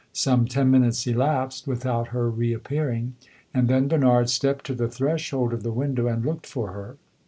Some 0.13 0.47
ten 0.47 0.71
minutes 0.71 1.05
elapsed 1.05 1.67
without 1.67 2.07
her 2.07 2.27
re 2.27 2.53
appearing, 2.53 3.13
and 3.53 3.67
then 3.67 3.87
Bernard 3.87 4.31
stepped 4.31 4.65
to 4.65 4.73
the 4.73 4.87
threshold 4.89 5.53
of 5.53 5.61
the 5.61 5.71
window 5.71 6.07
and 6.07 6.25
looked 6.25 6.47
for 6.47 6.71
her. 6.71 6.95